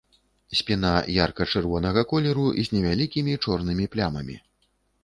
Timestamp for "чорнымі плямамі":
3.47-4.35